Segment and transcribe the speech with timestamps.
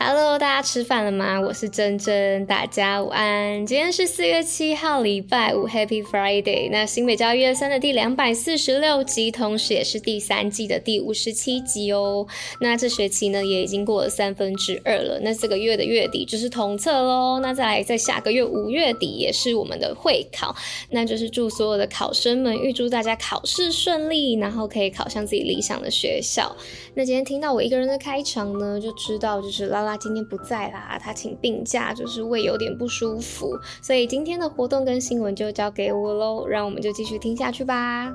[0.00, 1.40] Hello，大家吃饭了吗？
[1.40, 3.66] 我是珍珍，大家午安。
[3.66, 6.70] 今天是四月七号，礼拜五，Happy Friday。
[6.70, 12.24] 那新北教育一二三的第两百四十六集，同时也是第三季的第五十七集哦。
[12.60, 15.18] 那这学期呢，也已经过了三分之二了。
[15.20, 17.40] 那这个月的月底就是统测喽。
[17.40, 20.54] 那再来，在下个月五月底也是我们的会考。
[20.90, 26.56] 那就是祝所有的考生们，预祝大家考试顺利，然后可以考上自己理想的学校。
[26.94, 38.12] 那今天听到我一个人的开场呢，就知道就是拉今天不在啦，他请病假，就是胃有点不舒服，所以今天的活动跟新闻就交给我喽，让我们就继续听下去吧。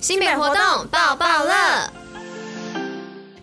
[0.00, 1.63] 新品活动爆爆乐。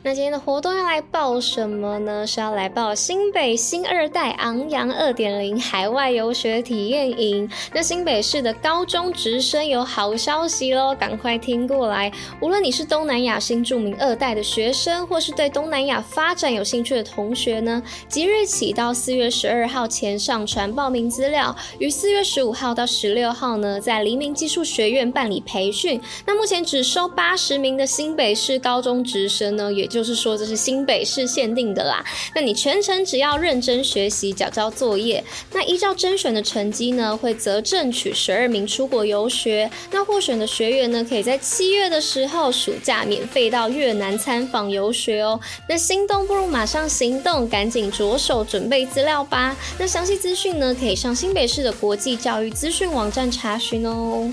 [0.03, 2.25] 那今天的活动要来报什么呢？
[2.25, 7.47] 是要来报新北新二代昂扬二点零海外游学体验营。
[7.71, 12.11] 那新北市的高中直升有好消息喽，赶快听过来！
[12.41, 26.01] 无论你是东南亚新著名二代的学生，或是对东南亚发展有兴趣的同学呢，即日起到四月十二号前上传报名资料，于四月十五号到十六号呢，在黎明技术学院办理培训。
[26.25, 32.03] 那目前只收八十名的新北市高中直升呢，也就是说，这是新北市限定的啦。
[32.33, 39.69] 那你全程只要认真学习，缴交作业，那依照甄选的成绩呢，会择正取十二名出国游学。
[39.91, 45.39] 那获选的学员呢，可以在七月的时候暑假免费到越南参访游学哦。
[45.67, 49.55] 那心动不如马上行动，赶紧着手准备资料吧。
[49.77, 54.31] 那详细资讯呢，可以上新北市的国际教育资讯网站查询哦。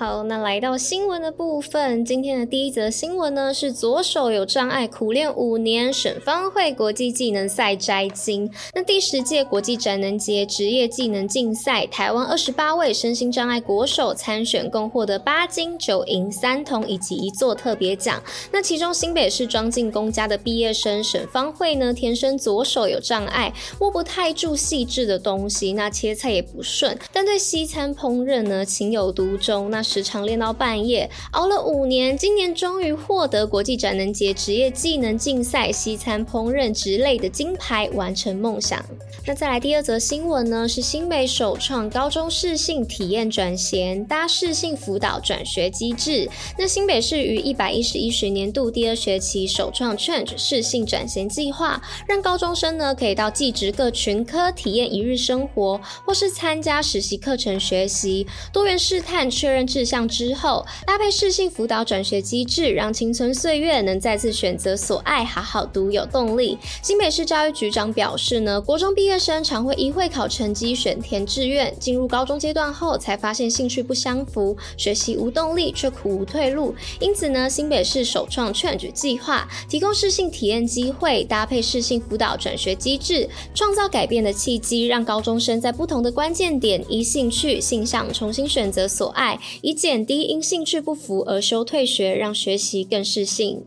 [0.00, 8.50] 好，那来到新闻的部分，今天的第一则新闻呢，是左手有障碍苦练五年，省方会国际技能赛摘金。
[8.74, 18.22] 那第十届国际展能节职业技能竞赛，台湾二十八位身心障碍国手参选，共获得八金九银三铜以及一座特别奖。
[18.50, 29.70] 那其中新北市庄敬公家的毕业生沈方慧呢，天生左手有障碍，握不太住细致的东西，那切菜也不顺，但对西餐烹饪呢情有独钟。
[29.70, 38.80] 那时常练到半夜，熬了五年，今年终于获得国际展能节职业技能竞赛西餐烹饪之类的金牌，完成梦想。
[39.30, 40.66] 那再来第二则新闻呢？
[40.66, 46.28] 是新北首创高中适性体验转衔搭适性辅导转学机制。
[46.58, 66.58] 那新北市于一百一十一学年度第二学期首创 Change 适性转衔计划，让高中生呢可以到技职各群科体验一日生活，或是参加实习课程学习，多元试探确认志向之后，搭配适性辅导转学机制，让青春岁月能再次选择所爱，好好读有动力。
[66.82, 76.74] 新北市教育局长表示呢，国中毕业生常会依会考成绩选填志愿，进入高中阶段后才发现兴趣不相符，学习无动力却苦无退路。
[76.98, 89.38] 因此呢，新北市首创 Change 计划，提供适性体验机会，搭配适性辅导转学机制，创造改变的契机，让高中生在不同的关键点依兴趣、性向重新选择所爱。
[89.60, 93.62] 以减低因兴趣不符而休退学，让学习更适性。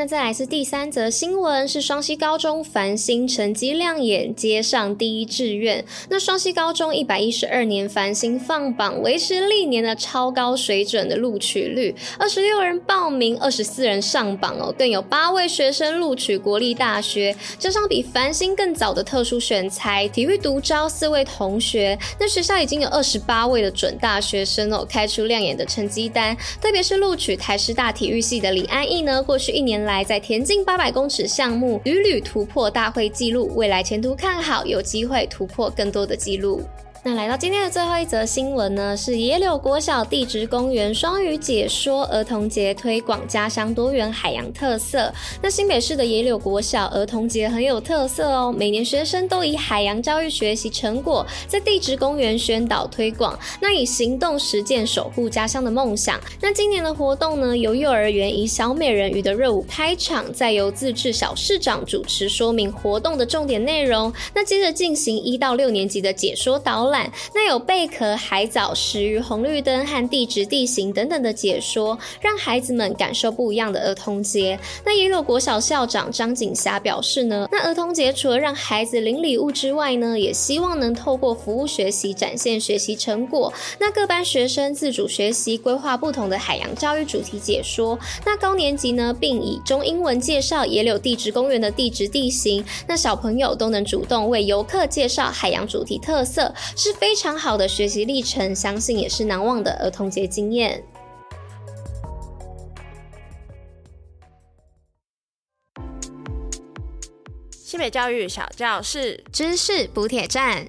[0.00, 5.84] 那再来是第三则新闻，是双溪高中繁星成绩亮眼，接上第一志愿。
[6.08, 21.98] 那双溪高中一百一十二年繁星放榜，维持历年的超高水准的录取率，二十六人报名，二十四人上榜哦，更有八位学生录取国立大学，加上比繁星更早的特殊选才，体育独招四位同学。
[22.20, 30.04] 那学校已经有二十八位的准大学生哦，开出亮眼的成绩单，特别是录取台师大体育系的李安逸呢，过去一年来。
[30.04, 36.62] 在田径八百公尺项目屡屡突破大会纪录，未来前途看好，有机会突破更多的纪录。
[37.04, 45.12] 那来到今天的最后一则新闻呢，是野柳国小地质公园双语解说儿童节推广家乡多元海洋特色。
[45.40, 56.20] 那新北市的野柳国小儿童节很有特色哦，每年学生都以海洋教育学习成果在地质公园宣导推广，那以行动实践守护家乡的梦想。
[56.40, 64.12] 那今年的活动呢，由幼儿园以小美人鱼的热舞开场，再由自治小市长主持说明活动的重点内容。
[64.34, 74.58] 那接着进行一到六年级的解说导览，那有贝壳、海藻、石鱼、红绿灯和地质地形等等的解说，让孩子们感受不一样的儿童节。
[74.84, 83.52] 那耶鲁国小校长张景霞表示呢，那儿童节除了让孩子领礼物之外呢，也希望能透过服务学习展现学习成果。
[83.78, 87.98] 那各班学生自主学习，规划不同的海洋教育主题解说。
[88.24, 92.64] 那高年级呢，并以中英文介绍野柳地质公园的地质地形。
[92.86, 100.80] 那小朋友都能主动为游客介绍海洋主题特色，是非常好的学习历程，相信也是难忘的儿童节经验。
[107.50, 110.68] 西北教育小教室，知识补铁站。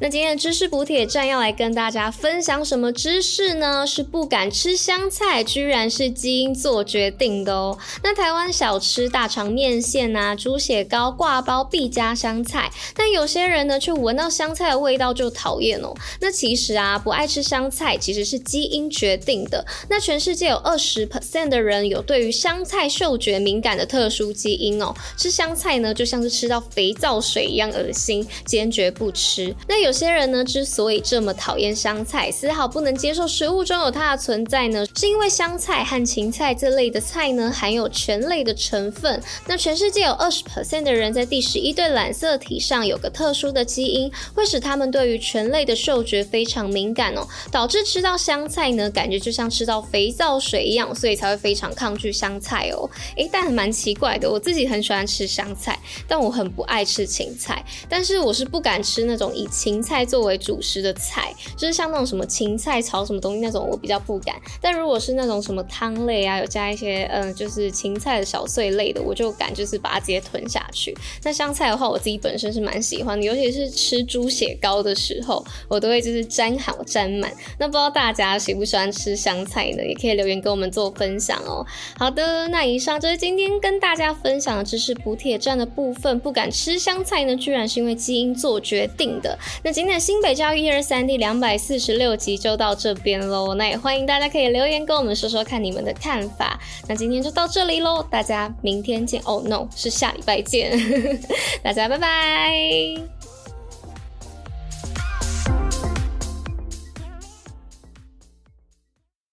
[0.00, 3.84] 那今天的知识补帖站要来跟大家分享什么知识呢？
[3.84, 7.76] 是不敢吃香菜，居然是基因做决定的哦。
[8.04, 15.92] 那台湾小吃大肠面线啊，猪血糕挂包必加香菜，但有些人呢却闻到香菜的味道就讨厌哦。
[16.20, 19.66] 那其实啊，不爱吃香菜其实是基因决定的。
[19.90, 24.94] 那全世界有二十 percent 的人有对于香菜嗅觉敏感的特殊基因哦。
[25.16, 29.52] 吃香菜呢，就像是吃到肥皂水一样恶心，坚决不吃。
[29.66, 29.87] 那有。
[29.88, 39.18] 有些人呢，之所以这么讨厌香菜，丝毫不能接受食物中有它的存在呢，是因为香菜和芹菜这类的菜呢，含有醛类的成分。
[39.46, 52.86] 那全世界有二十 percent 的人在第十一对染色体上有个特殊的基因，会使他们对于醛类的嗅觉非常敏感哦，导致吃到香菜呢，感觉就像吃到肥皂水一样，所以才会非常抗拒香菜哦。
[53.16, 64.36] 诶，但还蛮奇怪的，我自己很喜欢吃香菜，但我很不爱吃芹菜，但是我是不敢吃那种以芹菜作为主食的菜，就是像那种什么芹菜炒什么东西那种，我比较不敢。
[64.60, 70.96] 但如果是那种什么汤类啊，有加一些嗯，就是芹菜的小碎类的，我就敢就是把它直接吞下去。
[71.22, 77.32] 那香菜的话，我自己本身是蛮喜欢的，尤其是吃猪血糕的时候，我都会就是沾好沾满。
[77.58, 79.84] 那不知道大家喜不喜欢吃香菜呢？
[79.84, 81.64] 也可以留言跟我们做分享哦。
[81.96, 86.18] 好的，那以上就是今天跟大家分享的知识补铁站的部分。
[86.18, 89.38] 不敢吃香菜呢，居然是因为基因做决定的。
[89.68, 96.58] 那今天的新北教育一二三第两百四十六集就到这边喽，那也欢迎大家可以留言跟我们说说看你们的看法。
[96.88, 99.20] 那今天就到这里喽，大家明天见。
[99.26, 100.72] 哦 no，是下礼拜见，
[101.62, 103.17] 大家拜拜。